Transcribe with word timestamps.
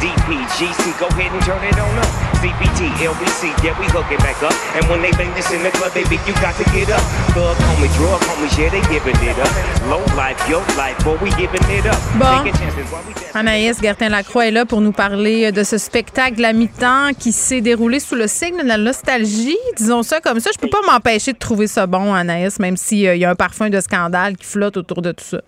DPGC, 0.00 0.98
go 0.98 1.06
ahead 1.08 1.32
and 1.32 1.42
turn 1.42 1.62
it 1.64 1.78
on 1.78 1.98
up. 1.98 2.10
CPT, 2.40 2.90
LBC, 3.00 3.52
yeah, 3.64 3.78
we 3.80 3.86
hook 3.88 4.10
it 4.10 4.18
back 4.20 4.42
up. 4.42 4.52
And 4.76 4.84
when 4.90 5.00
they 5.02 5.10
bang 5.12 5.32
this 5.34 5.50
in 5.50 5.62
the 5.62 5.70
club, 5.70 5.94
baby, 5.94 6.16
you 6.26 6.34
got 6.40 6.54
to 6.56 6.64
get 6.72 6.90
up. 6.90 7.00
Thug 7.32 7.56
homies, 7.56 7.94
drug 7.96 8.20
homies, 8.28 8.58
yeah, 8.58 8.70
they 8.70 8.82
giving 8.92 9.16
it 9.22 9.38
up. 9.38 9.50
Low 9.88 10.04
life, 10.16 10.38
yo 10.48 10.60
life, 10.76 10.98
boy, 11.04 11.16
we 11.22 11.30
giving 11.36 11.64
it 11.70 11.86
up. 11.86 11.96
Bon. 12.18 12.44
Anaïs 13.34 13.80
Gertin-Lacroix 13.82 14.46
est 14.46 14.50
là 14.50 14.64
pour 14.64 14.80
nous 14.80 14.92
parler 14.92 15.50
de 15.52 15.64
ce 15.64 15.78
spectacle 15.78 16.44
à 16.44 16.52
mi-temps 16.52 17.10
qui 17.18 17.32
s'est 17.32 17.60
déroulé 17.60 17.98
sous 17.98 18.14
le 18.14 18.28
signe 18.28 18.58
de 18.62 18.68
la 18.68 18.76
nostalgie, 18.76 19.56
disons 19.76 20.02
ça 20.02 20.20
comme 20.20 20.38
ça. 20.38 20.50
Je 20.54 20.58
peux 20.58 20.70
pas 20.70 20.82
m'empêcher 20.86 21.32
de 21.32 21.38
trouver 21.38 21.66
ça 21.66 21.86
bon, 21.86 22.14
Anaïs, 22.14 22.58
même 22.58 22.76
s'il 22.76 22.98
y 22.98 23.24
a 23.24 23.30
un 23.30 23.34
parfum 23.34 23.70
de 23.70 23.80
scandale 23.80 24.36
qui 24.36 24.46
flotte 24.46 24.76
autour 24.76 25.02
de 25.02 25.12
tout 25.12 25.24
ça. 25.24 25.38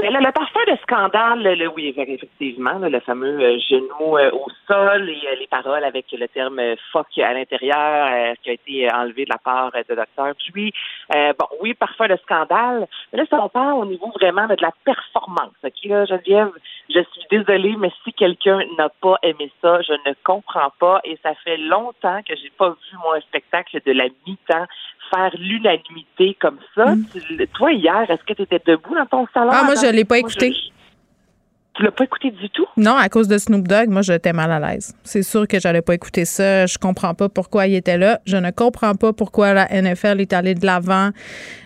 Ben 0.00 0.14
là, 0.14 0.20
le 0.20 0.32
parfum 0.32 0.60
de 0.66 0.78
scandale, 0.82 1.42
le, 1.42 1.68
oui, 1.68 1.94
effectivement, 1.94 2.78
là, 2.78 2.88
le 2.88 3.00
fameux 3.00 3.38
euh, 3.38 3.58
genou 3.58 4.16
euh, 4.16 4.30
au 4.30 4.46
sol 4.66 5.10
et 5.10 5.28
euh, 5.28 5.34
les 5.38 5.46
paroles 5.46 5.84
avec 5.84 6.06
le 6.12 6.26
terme 6.26 6.58
euh, 6.58 6.74
fuck 6.90 7.06
à 7.18 7.34
l'intérieur 7.34 8.08
euh, 8.10 8.34
qui 8.42 8.48
a 8.48 8.52
été 8.54 8.88
euh, 8.88 8.96
enlevé 8.96 9.26
de 9.26 9.30
la 9.30 9.36
part 9.36 9.70
euh, 9.74 9.82
de 9.86 9.94
Dr. 9.94 10.32
Puis, 10.54 10.72
euh, 11.14 11.34
bon, 11.38 11.46
oui, 11.60 11.74
parfum 11.74 12.08
de 12.08 12.16
scandale. 12.22 12.86
Mais 13.12 13.18
là, 13.18 13.24
ça 13.28 13.44
on 13.44 13.50
parle 13.50 13.74
au 13.74 13.84
niveau 13.84 14.10
vraiment 14.18 14.46
là, 14.46 14.56
de 14.56 14.62
la 14.62 14.72
performance. 14.86 15.52
OK, 15.62 15.84
là, 15.84 16.06
Geneviève, 16.06 16.52
je 16.92 17.00
suis 17.12 17.22
désolée, 17.30 17.76
mais 17.78 17.90
si 18.04 18.12
quelqu'un 18.12 18.60
n'a 18.76 18.88
pas 18.88 19.16
aimé 19.22 19.50
ça, 19.62 19.80
je 19.82 19.92
ne 20.08 20.14
comprends 20.24 20.72
pas. 20.78 21.00
Et 21.04 21.18
ça 21.22 21.34
fait 21.44 21.56
longtemps 21.56 22.20
que 22.28 22.34
j'ai 22.36 22.50
pas 22.58 22.70
vu, 22.70 22.98
moi, 23.02 23.16
un 23.16 23.20
spectacle 23.20 23.80
de 23.84 23.92
la 23.92 24.04
mi-temps 24.26 24.66
faire 25.10 25.30
l'unanimité 25.38 26.36
comme 26.40 26.58
ça. 26.74 26.94
Tu- 27.12 27.48
toi, 27.48 27.72
hier, 27.72 28.08
est-ce 28.10 28.22
que 28.24 28.34
tu 28.34 28.42
étais 28.42 28.60
debout 28.64 28.94
dans 28.94 29.06
ton 29.06 29.26
salon? 29.32 29.50
Ah, 29.52 29.64
moi, 29.64 29.74
je 29.74 29.90
l'ai 29.92 30.04
pas 30.04 30.20
moi, 30.20 30.28
écouté. 30.30 30.52
je- 30.52 30.70
Tu 31.80 31.90
pas 31.90 32.04
écouté 32.04 32.30
du 32.30 32.50
tout? 32.50 32.66
Non, 32.76 32.94
à 32.96 33.08
cause 33.08 33.26
de 33.26 33.38
Snoop 33.38 33.66
Dogg, 33.66 33.88
moi, 33.88 34.02
j'étais 34.02 34.34
mal 34.34 34.52
à 34.52 34.60
l'aise. 34.60 34.94
C'est 35.02 35.22
sûr 35.22 35.48
que 35.48 35.58
j'allais 35.58 35.80
pas 35.80 35.94
écouter 35.94 36.26
ça. 36.26 36.66
Je 36.66 36.76
comprends 36.76 37.14
pas 37.14 37.30
pourquoi 37.30 37.66
il 37.66 37.74
était 37.74 37.96
là. 37.96 38.20
Je 38.26 38.36
ne 38.36 38.50
comprends 38.50 38.94
pas 38.94 39.14
pourquoi 39.14 39.54
la 39.54 39.66
NFL 39.68 40.20
est 40.20 40.34
allée 40.34 40.54
de 40.54 40.66
l'avant 40.66 41.10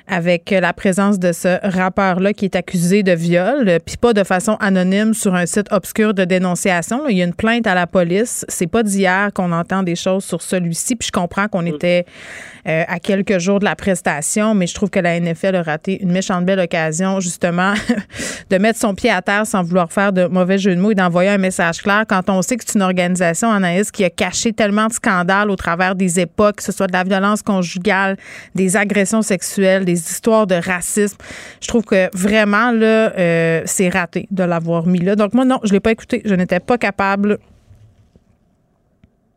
avec 0.06 0.50
la 0.50 0.72
présence 0.72 1.18
de 1.18 1.32
ce 1.32 1.58
rappeur-là 1.62 2.34
qui 2.34 2.44
est 2.44 2.56
accusé 2.56 3.02
de 3.02 3.12
viol, 3.12 3.78
puis 3.86 3.96
pas 3.96 4.12
de 4.12 4.22
façon 4.22 4.56
anonyme 4.60 5.14
sur 5.14 5.34
un 5.34 5.46
site 5.46 5.66
obscur 5.70 6.12
de 6.12 6.24
dénonciation. 6.24 7.08
Il 7.08 7.16
y 7.16 7.22
a 7.22 7.24
une 7.24 7.34
plainte 7.34 7.66
à 7.66 7.74
la 7.74 7.86
police. 7.86 8.44
C'est 8.48 8.66
pas 8.66 8.82
d'hier 8.82 9.30
qu'on 9.32 9.50
entend 9.50 9.82
des 9.82 9.96
choses 9.96 10.24
sur 10.24 10.42
celui-ci, 10.42 10.96
puis 10.96 11.06
je 11.06 11.12
comprends 11.12 11.48
qu'on 11.48 11.64
était 11.64 12.04
euh, 12.68 12.84
à 12.86 12.98
quelques 12.98 13.38
jours 13.38 13.60
de 13.60 13.64
la 13.64 13.76
prestation, 13.76 14.54
mais 14.54 14.66
je 14.66 14.74
trouve 14.74 14.90
que 14.90 15.00
la 15.00 15.18
NFL 15.18 15.56
a 15.56 15.62
raté 15.62 16.02
une 16.02 16.12
méchante 16.12 16.44
belle 16.44 16.60
occasion, 16.60 17.20
justement, 17.20 17.72
de 18.50 18.58
mettre 18.58 18.78
son 18.78 18.94
pied 18.94 19.10
à 19.10 19.22
terre 19.22 19.46
sans 19.46 19.62
vouloir 19.62 19.90
faire 19.90 20.03
de 20.12 20.26
mauvais 20.26 20.58
jeu 20.58 20.74
de 20.74 20.80
mots 20.80 20.90
et 20.90 20.94
d'envoyer 20.94 21.30
un 21.30 21.38
message 21.38 21.82
clair 21.82 22.04
quand 22.08 22.28
on 22.28 22.42
sait 22.42 22.56
que 22.56 22.64
c'est 22.66 22.78
une 22.78 22.82
organisation, 22.82 23.50
Anaïs, 23.50 23.90
qui 23.90 24.04
a 24.04 24.10
caché 24.10 24.52
tellement 24.52 24.86
de 24.86 24.92
scandales 24.92 25.50
au 25.50 25.56
travers 25.56 25.94
des 25.94 26.20
époques, 26.20 26.56
que 26.56 26.62
ce 26.62 26.72
soit 26.72 26.86
de 26.86 26.92
la 26.92 27.04
violence 27.04 27.42
conjugale, 27.42 28.16
des 28.54 28.76
agressions 28.76 29.22
sexuelles, 29.22 29.84
des 29.84 29.98
histoires 29.98 30.46
de 30.46 30.54
racisme. 30.54 31.18
Je 31.60 31.68
trouve 31.68 31.84
que 31.84 32.08
vraiment, 32.16 32.70
là, 32.70 33.12
euh, 33.16 33.62
c'est 33.64 33.88
raté 33.88 34.26
de 34.30 34.44
l'avoir 34.44 34.86
mis 34.86 35.00
là. 35.00 35.16
Donc, 35.16 35.34
moi, 35.34 35.44
non, 35.44 35.58
je 35.64 35.72
l'ai 35.72 35.80
pas 35.80 35.92
écouté. 35.92 36.22
Je 36.24 36.34
n'étais 36.34 36.60
pas 36.60 36.78
capable. 36.78 37.38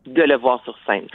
de 0.06 0.22
le 0.22 0.36
voir 0.36 0.62
sur 0.64 0.76
scène. 0.86 1.06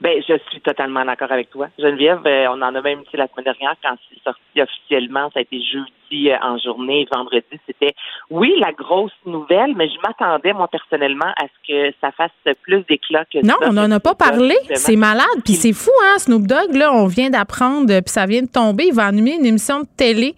Ben, 0.00 0.22
je 0.26 0.38
suis 0.50 0.60
totalement 0.60 1.04
d'accord 1.04 1.32
avec 1.32 1.50
toi. 1.50 1.68
Geneviève, 1.76 2.24
euh, 2.24 2.46
on 2.50 2.62
en 2.62 2.74
a 2.74 2.80
même 2.80 3.00
dit 3.00 3.16
la 3.16 3.26
semaine 3.26 3.44
dernière 3.44 3.74
quand 3.82 3.96
c'est 4.08 4.22
sorti 4.22 4.62
officiellement, 4.62 5.28
ça 5.34 5.40
a 5.40 5.42
été 5.42 5.60
jeudi 5.60 6.30
euh, 6.30 6.36
en 6.40 6.56
journée, 6.58 7.06
vendredi, 7.12 7.58
c'était 7.66 7.94
oui 8.30 8.52
la 8.60 8.72
grosse 8.72 9.12
nouvelle, 9.26 9.74
mais 9.76 9.88
je 9.88 9.96
m'attendais 10.06 10.52
moi 10.52 10.68
personnellement 10.68 11.32
à 11.40 11.44
ce 11.46 11.68
que 11.72 11.94
ça 12.00 12.10
fasse 12.12 12.30
plus 12.62 12.82
d'éclat 12.88 13.24
que 13.24 13.38
Non, 13.38 13.54
ça. 13.60 13.68
on 13.68 13.72
n'en 13.72 13.90
a 13.90 14.00
pas 14.00 14.14
parlé. 14.14 14.54
C'est 14.74 14.96
malade. 14.96 15.24
Puis 15.44 15.54
c'est 15.54 15.72
fou, 15.72 15.90
hein, 16.04 16.18
Snoop 16.18 16.46
Dogg, 16.46 16.74
là, 16.74 16.92
on 16.92 17.06
vient 17.06 17.30
d'apprendre, 17.30 17.86
puis 17.86 18.02
ça 18.06 18.26
vient 18.26 18.42
de 18.42 18.48
tomber. 18.48 18.84
Il 18.88 18.94
va 18.94 19.06
animer 19.06 19.34
une 19.34 19.46
émission 19.46 19.80
de 19.80 19.86
télé. 19.96 20.34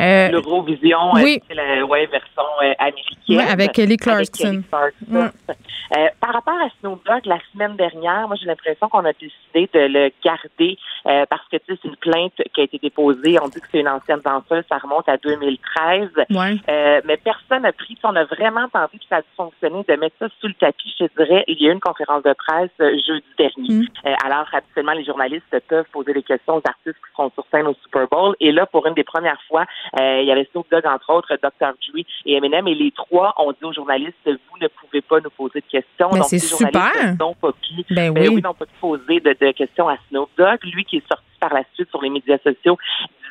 Euh, 0.00 0.28
L'Eurovision, 0.30 1.12
Oui. 1.14 1.38
euh, 1.40 1.44
c'est 1.48 1.54
la 1.54 1.84
ouais, 1.84 2.06
version 2.06 2.42
euh, 2.62 2.72
américaine. 2.78 3.36
Ouais, 3.36 3.44
avec 3.50 3.72
Kelly 3.72 3.96
Clarkson. 3.96 4.32
Kelly 4.42 4.62
Clarkson. 4.70 4.92
Ouais. 5.10 5.54
Euh, 5.96 6.08
par 6.20 6.32
rapport 6.32 6.54
à 6.54 6.68
Snoop 6.80 7.04
Dogg, 7.04 7.26
la 7.26 7.38
semaine 7.52 7.76
dernière, 7.76 8.26
moi 8.26 8.36
j'ai 8.40 8.46
l'impression 8.46 8.88
qu'on 8.88 9.04
a 9.04 9.12
décidé 9.12 9.68
de 9.74 9.80
le 9.92 10.10
garder 10.24 10.78
euh, 11.06 11.26
parce 11.28 11.46
que 11.50 11.56
tu 11.56 11.64
sais, 11.74 11.78
c'est 11.82 11.88
une 11.88 11.96
plainte 11.96 12.32
qui 12.54 12.60
a 12.60 12.64
été 12.64 12.78
déposée. 12.78 13.38
On 13.42 13.48
dit 13.48 13.60
que 13.60 13.66
c'est 13.70 13.80
une 13.80 13.88
ancienne 13.88 14.20
danseuse, 14.24 14.64
ça 14.68 14.78
remonte 14.78 15.08
à 15.08 15.16
2013. 15.18 16.08
ouais. 16.30 16.56
Euh, 16.68 17.00
mais 17.04 17.16
personne 17.18 17.62
n'a 17.62 17.72
pris. 17.72 17.98
On 18.04 18.16
a 18.16 18.24
vraiment 18.24 18.68
tenté, 18.68 18.98
puis 18.98 19.06
ça 19.08 19.16
a 19.16 19.20
dû 19.20 19.28
fonctionner, 19.36 19.84
de 19.86 19.94
mettre 19.96 20.16
ça 20.18 20.28
sous 20.40 20.48
le 20.48 20.54
tapis. 20.54 20.94
Je 20.98 21.06
dirais, 21.16 21.44
il 21.46 21.60
y 21.60 21.66
a 21.66 21.70
eu 21.70 21.72
une 21.72 21.80
conférence 21.80 22.22
de 22.22 22.32
presse 22.32 22.70
jeudi 22.78 23.24
dernier. 23.38 23.74
Mm. 23.74 23.86
Euh, 24.06 24.14
alors, 24.24 24.46
habituellement, 24.52 24.92
les 24.92 25.04
journalistes 25.04 25.44
peuvent 25.68 25.86
poser 25.92 26.12
des 26.12 26.22
questions 26.22 26.56
aux 26.56 26.62
artistes 26.66 26.96
qui 26.96 27.12
seront 27.12 27.30
sur 27.34 27.44
scène 27.50 27.66
au 27.66 27.74
Super 27.82 28.08
Bowl. 28.08 28.34
Et 28.40 28.50
là, 28.52 28.66
pour 28.66 28.86
une 28.86 28.94
des 28.94 29.04
premières 29.04 29.40
fois, 29.48 29.64
il 29.98 30.24
y 30.24 30.32
avait 30.32 30.48
Snoop 30.52 30.66
Dogg, 30.70 30.86
entre 30.86 31.10
autres, 31.12 31.34
Dr. 31.42 31.50
Dre 31.60 32.04
et 32.26 32.36
Eminem. 32.36 32.66
Et 32.68 32.74
les 32.74 32.90
trois 32.92 33.34
ont 33.38 33.52
dit 33.52 33.64
aux 33.64 33.72
journalistes, 33.72 34.16
vous 34.24 34.58
ne 34.60 34.68
pouvez 34.68 35.00
pas 35.02 35.20
nous 35.20 35.30
poser 35.30 35.60
de 35.60 35.70
questions. 35.70 36.08
Mais 36.12 36.20
Donc, 36.20 36.28
c'est 36.28 36.36
les 36.36 36.48
journalistes 36.48 37.20
n'ont 37.20 37.34
pas 37.34 37.52
pu 37.52 37.94
Ben 37.94 38.12
ben 38.12 38.22
oui. 38.22 38.36
oui, 38.36 38.42
n'ont 38.42 38.54
pas 38.54 38.66
pu 38.66 38.74
poser 38.80 39.20
de, 39.20 39.36
de 39.38 39.52
questions 39.52 39.88
à 39.88 39.96
Snoop 40.08 40.30
Dogg. 40.36 40.58
Lui 40.64 40.84
qui 40.84 40.96
est 40.96 41.08
sorti 41.08 41.24
par 41.40 41.52
la 41.52 41.62
suite 41.74 41.90
sur 41.90 42.00
les 42.02 42.10
médias 42.10 42.38
sociaux 42.38 42.78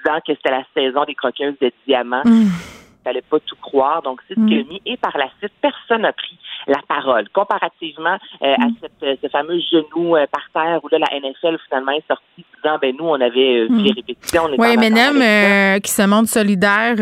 disant 0.03 0.19
que 0.25 0.33
c'était 0.35 0.51
la 0.51 0.63
saison 0.75 1.03
des 1.05 1.15
croqueuses 1.15 1.55
de 1.61 1.71
diamants. 1.87 2.23
Mmh. 2.25 2.80
Il 3.01 3.03
fallait 3.03 3.23
pas 3.23 3.39
tout 3.39 3.55
croire. 3.61 4.03
Donc, 4.03 4.21
c'est 4.27 4.35
ce 4.35 4.45
qu'il 4.45 4.59
a 4.59 4.63
mis. 4.63 4.81
Et 4.85 4.95
par 4.95 5.17
la 5.17 5.27
suite, 5.39 5.51
personne 5.59 6.03
n'a 6.03 6.13
pris 6.13 6.37
la 6.67 6.77
parole. 6.87 7.27
Comparativement 7.29 8.17
euh, 8.43 8.53
à 8.53 8.67
cette, 8.79 8.91
euh, 9.03 9.15
ce 9.23 9.27
fameux 9.29 9.59
genou 9.71 10.15
euh, 10.15 10.25
par 10.31 10.43
terre 10.53 10.79
où 10.83 10.87
là, 10.89 10.99
la 10.99 11.19
NFL 11.19 11.57
finalement 11.67 11.93
est 11.93 12.07
sortie 12.07 12.45
disant, 12.63 12.77
ben 12.79 12.95
nous, 12.95 13.05
on 13.05 13.19
avait 13.19 13.61
euh, 13.61 13.67
vu 13.71 13.81
les 13.81 13.91
répétitions. 13.91 14.43
On 14.45 14.61
Oui, 14.61 14.77
euh, 14.77 15.79
qui 15.79 15.91
se 15.91 16.03
montre 16.07 16.29
solidaire 16.29 16.95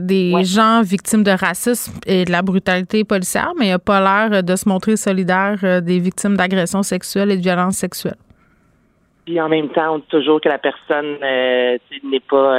des 0.00 0.32
Ouais. 0.32 0.44
gens 0.44 0.80
victimes 0.82 1.22
de 1.24 1.30
racisme 1.30 1.92
et 2.06 2.24
de 2.24 2.32
la 2.32 2.40
brutalité 2.40 3.04
policière, 3.04 3.52
mais 3.58 3.66
il 3.66 3.70
n'a 3.70 3.78
pas 3.78 4.00
l'air 4.00 4.42
de 4.42 4.56
se 4.56 4.66
montrer 4.66 4.96
solidaire 4.96 5.82
des 5.82 5.98
victimes 5.98 6.36
d'agressions 6.36 6.82
sexuelles 6.82 7.30
et 7.32 7.36
de 7.36 7.42
violences 7.42 7.76
sexuelles. 7.76 8.16
Puis 9.26 9.38
en 9.40 9.48
même 9.50 9.68
temps, 9.68 9.96
on 9.96 9.98
dit 9.98 10.08
toujours 10.08 10.40
que 10.40 10.48
la 10.48 10.58
personne 10.58 11.18
n'est 11.20 12.20
pas... 12.30 12.56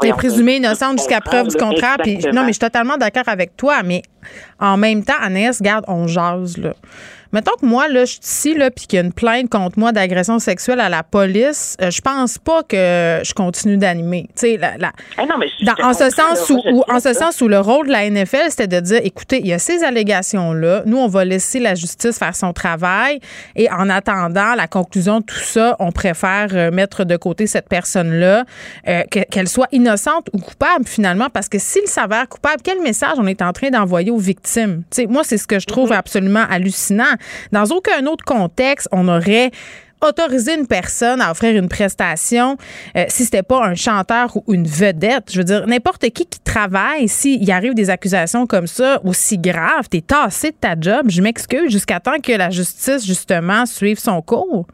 T'es 0.00 0.08
de- 0.08 0.12
innocente 0.56 0.98
jusqu'à 0.98 1.20
preuve 1.20 1.48
du 1.48 1.56
contraire. 1.56 1.96
Puis, 2.02 2.18
non, 2.32 2.42
mais 2.42 2.48
je 2.48 2.52
suis 2.52 2.58
totalement 2.60 2.96
d'accord 2.96 3.24
avec 3.26 3.56
toi, 3.56 3.82
mais 3.84 4.02
en 4.58 4.76
même 4.76 5.04
temps, 5.04 5.14
Anaïs, 5.20 5.60
garde, 5.60 5.84
on 5.88 6.06
jase, 6.06 6.56
là. 6.56 6.72
Mettons 7.32 7.52
que 7.60 7.66
moi, 7.66 7.86
là, 7.88 8.04
je 8.04 8.12
suis 8.12 8.20
ici, 8.22 8.54
là, 8.54 8.70
puis 8.70 8.86
qu'il 8.86 8.96
y 8.98 9.02
a 9.02 9.04
une 9.04 9.12
plainte 9.12 9.48
contre 9.50 9.78
moi 9.78 9.92
d'agression 9.92 10.38
sexuelle 10.38 10.80
à 10.80 10.88
la 10.88 11.02
police, 11.02 11.76
euh, 11.80 11.90
je 11.90 12.00
pense 12.00 12.38
pas 12.38 12.62
que 12.64 13.20
je 13.24 13.32
continue 13.34 13.76
d'animer. 13.76 14.24
Tu 14.34 14.40
sais, 14.40 14.56
la, 14.56 14.76
la- 14.78 14.92
Ah 15.16 15.26
non, 15.26 15.36
mais 15.38 15.46
je- 15.60 15.64
dans- 15.64 15.74
je 15.78 15.82
en 15.82 15.92
ce 15.94 16.10
sens 16.10 16.50
où, 16.50 16.82
en 16.88 16.98
ce 17.00 17.12
sens 17.12 17.40
où 17.40 17.48
le 17.48 17.60
rôle 17.60 17.86
de 17.86 17.92
la 17.92 18.04
NFL, 18.10 18.46
c'était 18.50 18.66
de 18.68 18.80
dire, 18.80 19.00
écoutez, 19.04 19.38
il 19.40 19.46
y 19.46 19.52
a 19.52 19.58
ces 19.58 19.84
allégations-là, 19.84 20.82
nous, 20.86 20.96
on 20.98 21.06
va 21.08 21.24
laisser 21.24 21.60
la 21.60 21.74
justice 21.74 22.18
faire 22.18 22.34
son 22.34 22.52
travail, 22.52 23.20
et 23.56 23.70
en 23.70 23.88
attendant 23.88 24.54
la 24.54 24.66
conclusion 24.66 25.20
de 25.20 25.24
tout 25.24 25.38
ça, 25.38 25.76
on 25.78 25.92
préfère 25.92 26.48
euh, 26.52 26.70
mettre 26.70 27.04
de 27.04 27.16
côté 27.16 27.46
cette 27.46 27.68
personne-là, 27.68 28.44
euh, 28.88 29.02
que- 29.10 29.24
qu'elle 29.30 29.48
soit 29.48 29.68
innocente 29.72 30.28
ou 30.32 30.38
coupable 30.38 30.86
finalement, 30.86 31.28
parce 31.32 31.48
que 31.48 31.58
s'il 31.58 31.86
s'avère 31.86 32.28
coupable, 32.28 32.62
quel 32.64 32.80
message 32.80 33.14
on 33.18 33.26
est 33.26 33.42
en 33.42 33.52
train 33.52 33.70
d'envoyer 33.70 34.10
aux 34.10 34.18
victimes? 34.18 34.82
Tu 34.90 35.02
sais, 35.02 35.06
moi, 35.06 35.22
c'est 35.24 35.38
ce 35.38 35.46
que 35.46 35.58
je 35.58 35.66
trouve 35.66 35.92
absolument 35.92 36.44
hallucinant. 36.50 37.04
Dans 37.52 37.64
aucun 37.66 38.06
autre 38.06 38.24
contexte, 38.24 38.88
on 38.92 39.08
aurait 39.08 39.50
autoriser 40.02 40.54
une 40.58 40.66
personne 40.66 41.20
à 41.20 41.30
offrir 41.30 41.56
une 41.56 41.68
prestation 41.68 42.56
euh, 42.96 43.04
si 43.08 43.24
c'était 43.24 43.42
pas 43.42 43.64
un 43.64 43.74
chanteur 43.74 44.36
ou 44.36 44.54
une 44.54 44.66
vedette. 44.66 45.30
Je 45.30 45.38
veux 45.38 45.44
dire, 45.44 45.66
n'importe 45.66 46.08
qui 46.10 46.26
qui 46.26 46.40
travaille, 46.40 47.08
s'il 47.08 47.50
arrive 47.50 47.74
des 47.74 47.90
accusations 47.90 48.46
comme 48.46 48.66
ça, 48.66 49.00
aussi 49.04 49.38
graves, 49.38 49.88
t'es 49.90 50.00
tassé 50.00 50.50
de 50.50 50.56
ta 50.56 50.74
job, 50.78 51.06
je 51.08 51.20
m'excuse, 51.20 51.70
jusqu'à 51.70 52.00
temps 52.00 52.18
que 52.22 52.32
la 52.32 52.50
justice, 52.50 53.06
justement, 53.06 53.66
suive 53.66 53.98
son 53.98 54.22
cours. 54.22 54.66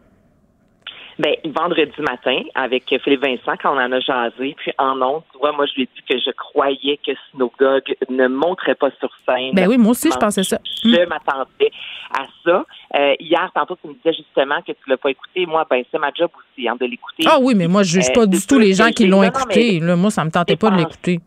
Ben, 1.18 1.34
vendredi 1.46 1.98
matin, 2.00 2.42
avec 2.54 2.84
Philippe 3.02 3.22
Vincent, 3.22 3.56
quand 3.62 3.74
on 3.74 3.80
en 3.80 3.90
a 3.90 4.00
jasé, 4.00 4.54
puis 4.56 4.72
en 4.76 5.00
honte, 5.00 5.24
tu 5.32 5.38
vois, 5.38 5.52
moi, 5.52 5.64
je 5.66 5.74
lui 5.76 5.82
ai 5.84 5.88
dit 5.94 6.02
que 6.06 6.18
je 6.18 6.30
croyais 6.32 6.98
que 7.04 7.12
Dogg 7.34 7.96
ne 8.10 8.28
monterait 8.28 8.74
pas 8.74 8.90
sur 8.98 9.10
scène. 9.24 9.54
Ben 9.54 9.66
oui, 9.66 9.78
moi 9.78 9.92
aussi, 9.92 10.10
je 10.10 10.18
pensais 10.18 10.44
ça. 10.44 10.58
Je 10.84 11.08
m'attendais 11.08 11.70
à 12.12 12.24
ça. 12.44 12.64
Euh, 12.96 13.14
hier, 13.18 13.50
tantôt, 13.54 13.78
tu 13.80 13.88
me 13.88 13.94
disais 13.94 14.12
justement 14.12 14.60
que 14.60 14.72
tu 14.72 14.90
l'as 14.90 14.98
pas 14.98 15.10
écouté. 15.10 15.46
Moi, 15.46 15.66
ben, 15.70 15.82
c'est 15.90 15.98
ma 15.98 16.10
job 16.14 16.30
aussi, 16.36 16.68
hein, 16.68 16.76
de 16.78 16.84
l'écouter. 16.84 17.24
Ah 17.26 17.38
oui, 17.40 17.54
mais 17.54 17.66
moi, 17.66 17.82
je 17.82 17.92
juge 17.92 18.10
Euh, 18.10 18.14
pas 18.14 18.26
du 18.26 18.46
tout 18.46 18.58
les 18.58 18.74
gens 18.74 18.90
qui 18.90 19.06
l'ont 19.06 19.22
non, 19.22 19.22
non, 19.22 19.28
écouté. 19.28 19.80
Là, 19.80 19.96
moi, 19.96 20.10
ça 20.10 20.24
me 20.24 20.30
tentait 20.30 20.56
pas 20.56 20.70
de 20.70 20.76
l'écouter. 20.76 21.20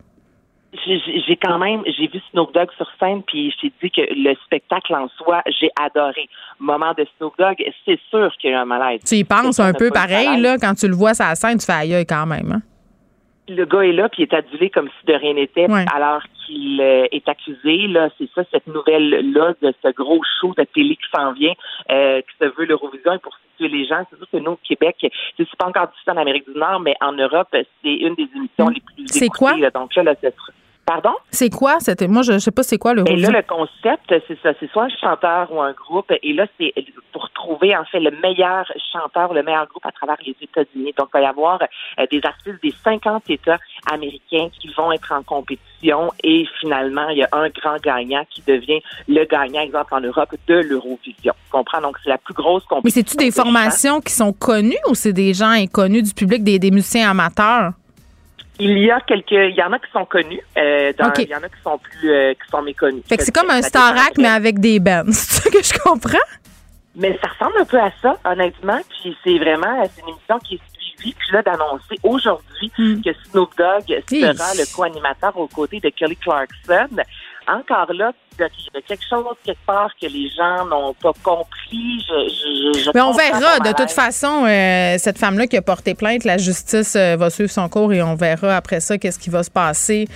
J'ai 0.85 0.99
j'ai 1.27 1.35
quand 1.35 1.57
même, 1.57 1.81
j'ai 1.87 2.05
vu 2.07 2.19
Snoop 2.31 2.53
Dogg 2.53 2.69
sur 2.77 2.87
scène, 2.99 3.23
puis 3.23 3.49
je 3.51 3.57
t'ai 3.57 3.73
dit 3.81 3.89
que 3.89 4.01
le 4.01 4.35
spectacle 4.45 4.93
en 4.93 5.07
soi, 5.17 5.41
j'ai 5.59 5.71
adoré. 5.81 6.29
Moment 6.59 6.93
de 6.95 7.07
Snoop 7.17 7.33
Dogg, 7.39 7.55
c'est 7.85 7.99
sûr 8.11 8.31
qu'il 8.37 8.51
y 8.51 8.53
a 8.53 8.57
eu 8.57 8.59
un 8.59 8.65
malaise. 8.65 9.01
Tu 9.03 9.15
y 9.15 9.23
penses 9.23 9.59
un 9.59 9.73
peu 9.73 9.89
pareil, 9.89 10.39
là, 10.39 10.57
quand 10.61 10.75
tu 10.75 10.87
le 10.87 10.93
vois 10.93 11.15
sur 11.15 11.25
la 11.25 11.33
scène, 11.33 11.57
tu 11.57 11.65
fais 11.65 11.71
aïe 11.73 12.05
quand 12.05 12.25
même. 12.27 12.51
Hein? 12.51 12.61
le 13.51 13.65
gars 13.65 13.81
est 13.81 13.93
là, 13.93 14.07
puis 14.09 14.21
il 14.21 14.25
est 14.31 14.33
adulé 14.35 14.69
comme 14.69 14.89
si 14.99 15.05
de 15.07 15.13
rien 15.15 15.33
n'était, 15.33 15.65
Ouais. 15.67 15.83
alors 15.95 16.21
qu'il 16.45 16.79
euh, 16.79 17.07
est 17.11 17.27
accusé. 17.27 17.87
Là, 17.87 18.09
c'est 18.19 18.29
ça, 18.35 18.43
cette 18.51 18.67
nouvelle-là 18.67 19.55
de 19.59 19.73
ce 19.83 19.89
gros 19.91 20.21
show 20.39 20.53
de 20.55 20.63
télé 20.65 20.95
qui 20.95 21.09
s'en 21.11 21.31
vient, 21.33 21.53
euh, 21.89 22.21
qui 22.21 22.37
se 22.39 22.45
veut 22.55 22.65
l'Eurovision. 22.65 23.11
Et 23.13 23.17
pour 23.17 23.33
situer 23.57 23.75
les 23.75 23.85
gens, 23.87 24.05
c'est 24.11 24.17
sûr 24.17 24.27
que 24.31 24.37
nous, 24.37 24.51
au 24.51 24.59
Québec, 24.63 24.97
c'est 25.35 25.55
pas 25.57 25.65
encore 25.65 25.87
diffusé 25.87 26.11
en 26.11 26.17
Amérique 26.17 26.45
du 26.47 26.59
Nord, 26.59 26.79
mais 26.81 26.93
en 27.01 27.13
Europe, 27.13 27.47
c'est 27.51 27.65
une 27.83 28.13
des 28.13 28.29
émissions 28.35 28.69
les 28.69 28.81
plus. 28.81 29.07
C'est 29.07 29.25
écoutées. 29.25 29.39
quoi? 29.39 29.57
là. 29.57 29.71
Donc 29.71 29.95
là, 29.95 30.03
là, 30.03 30.13
c'est- 30.21 30.31
Pardon? 30.89 31.13
C'est 31.29 31.51
quoi? 31.51 31.79
C'était, 31.79 32.07
moi, 32.07 32.23
je, 32.23 32.33
je 32.33 32.39
sais 32.39 32.49
pas 32.49 32.63
c'est 32.63 32.79
quoi 32.79 32.95
le 32.95 33.07
Et 33.07 33.15
là, 33.15 33.29
le 33.29 33.43
concept, 33.43 34.11
c'est 34.27 34.39
ça. 34.41 34.53
C'est 34.59 34.71
soit 34.71 34.85
un 34.85 34.89
chanteur 34.89 35.51
ou 35.51 35.61
un 35.61 35.71
groupe. 35.71 36.11
Et 36.23 36.33
là, 36.33 36.47
c'est 36.59 36.73
pour 37.11 37.29
trouver, 37.29 37.77
en 37.77 37.85
fait, 37.85 37.99
le 37.99 38.09
meilleur 38.23 38.65
chanteur, 38.91 39.31
le 39.35 39.43
meilleur 39.43 39.67
groupe 39.67 39.85
à 39.85 39.91
travers 39.91 40.17
les 40.25 40.35
États-Unis. 40.41 40.95
Donc, 40.97 41.09
il 41.13 41.19
va 41.19 41.21
y 41.21 41.25
avoir 41.27 41.61
euh, 41.61 42.05
des 42.09 42.21
artistes 42.23 42.57
des 42.63 42.73
50 42.83 43.29
États 43.29 43.59
américains 43.91 44.47
qui 44.59 44.73
vont 44.75 44.91
être 44.91 45.11
en 45.11 45.21
compétition. 45.21 46.09
Et 46.23 46.47
finalement, 46.59 47.07
il 47.09 47.19
y 47.19 47.23
a 47.23 47.29
un 47.33 47.49
grand 47.49 47.77
gagnant 47.77 48.25
qui 48.27 48.41
devient 48.47 48.81
le 49.07 49.25
gagnant, 49.25 49.61
exemple, 49.61 49.93
en 49.93 50.01
Europe, 50.01 50.33
de 50.47 50.55
l'Eurovision. 50.55 51.33
Tu 51.45 51.51
comprends? 51.51 51.81
Donc, 51.81 51.97
c'est 52.03 52.09
la 52.09 52.17
plus 52.17 52.33
grosse 52.33 52.63
Mais 52.63 52.77
compétition. 52.77 53.03
c'est-tu 53.05 53.25
des 53.25 53.31
formations 53.31 54.01
qui 54.01 54.13
sont 54.13 54.33
connues 54.33 54.73
ou 54.89 54.95
c'est 54.95 55.13
des 55.13 55.35
gens 55.35 55.51
inconnus 55.51 56.01
du 56.01 56.13
public, 56.15 56.43
des, 56.43 56.57
des 56.57 56.71
musiciens 56.71 57.11
amateurs? 57.11 57.73
Il 58.59 58.77
y 58.79 58.91
a 58.91 58.99
quelques, 59.01 59.31
il 59.31 59.55
y 59.55 59.63
en 59.63 59.71
a 59.71 59.79
qui 59.79 59.89
sont 59.91 60.05
connus, 60.05 60.41
euh, 60.57 60.91
dans- 60.97 61.13
il 61.17 61.29
y 61.29 61.35
en 61.35 61.43
a 61.43 61.47
qui 61.49 61.61
sont 61.63 61.77
plus, 61.77 62.11
euh, 62.11 62.33
qui 62.33 62.49
sont 62.51 62.61
méconnus. 62.61 63.03
Fait 63.07 63.15
que 63.17 63.23
c'est 63.23 63.31
comme 63.33 63.49
un 63.49 63.61
Starac, 63.61 64.17
mais 64.17 64.27
avec 64.27 64.59
des 64.59 64.79
bands. 64.79 65.03
C'est 65.11 65.43
ça 65.43 65.49
que 65.49 65.63
je 65.63 65.73
comprends? 65.79 66.17
Mais 66.95 67.17
ça 67.23 67.29
ressemble 67.29 67.57
un 67.61 67.65
peu 67.65 67.79
à 67.79 67.91
ça, 68.01 68.17
honnêtement. 68.25 68.79
Puis 68.89 69.15
c'est 69.23 69.37
vraiment, 69.37 69.81
c'est 69.95 70.01
une 70.01 70.09
émission 70.09 70.37
qui 70.39 70.55
est 70.55 70.59
suivie. 70.97 71.13
Puis 71.17 71.27
là, 71.31 71.41
d'annoncer 71.43 71.95
aujourd'hui 72.03 72.71
Hmm. 72.77 73.01
que 73.01 73.09
Snoop 73.29 73.51
Dogg 73.57 73.85
sera 74.09 74.53
le 74.55 74.75
co-animateur 74.75 75.37
aux 75.37 75.47
côtés 75.47 75.79
de 75.79 75.89
Kelly 75.89 76.17
Clarkson. 76.17 76.89
Encore 77.51 77.91
là, 77.93 78.11
il 78.37 78.43
y 78.43 78.77
a 78.77 78.81
quelque 78.81 79.03
chose 79.09 79.25
quelque 79.43 79.65
part 79.65 79.89
que 79.99 80.07
les 80.07 80.29
gens 80.29 80.65
n'ont 80.65 80.93
pas 80.93 81.11
compris. 81.23 82.05
Je, 82.07 82.29
je, 82.29 82.79
je 82.83 82.91
Mais 82.93 83.01
on 83.01 83.11
verra. 83.11 83.59
De 83.59 83.73
toute 83.73 83.91
façon, 83.91 84.45
euh, 84.45 84.95
cette 84.97 85.17
femme-là 85.17 85.47
qui 85.47 85.57
a 85.57 85.61
porté 85.61 85.95
plainte, 85.95 86.23
la 86.25 86.37
justice 86.37 86.95
euh, 86.95 87.15
va 87.17 87.29
suivre 87.29 87.49
son 87.49 87.67
cours 87.67 87.91
et 87.91 88.01
on 88.01 88.15
verra 88.15 88.55
après 88.55 88.79
ça 88.79 88.97
qu'est-ce 88.97 89.19
qui 89.19 89.29
va 89.29 89.43
se 89.43 89.51
passer 89.51 90.07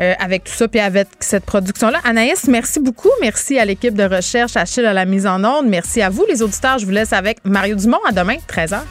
euh, 0.00 0.14
avec 0.18 0.44
tout 0.44 0.52
ça 0.52 0.68
puis 0.68 0.80
avec 0.80 1.08
cette 1.20 1.46
production-là. 1.46 1.98
Anaïs, 2.04 2.46
merci 2.46 2.78
beaucoup. 2.78 3.10
Merci 3.20 3.58
à 3.58 3.64
l'équipe 3.64 3.94
de 3.94 4.04
recherche, 4.04 4.56
à 4.56 4.60
Achille 4.60 4.86
à 4.86 4.92
la 4.92 5.04
mise 5.04 5.26
en 5.26 5.42
onde. 5.42 5.66
Merci 5.66 6.02
à 6.02 6.10
vous, 6.10 6.24
les 6.28 6.42
auditeurs. 6.42 6.78
Je 6.78 6.84
vous 6.84 6.92
laisse 6.92 7.12
avec 7.12 7.38
Mario 7.44 7.74
Dumont. 7.76 8.00
À 8.08 8.12
demain, 8.12 8.36
13h. 8.48 8.82